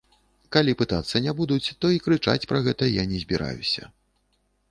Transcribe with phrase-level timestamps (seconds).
[0.55, 3.83] Калі пытацца не будуць, то і крычаць пра гэта я не збіраюся.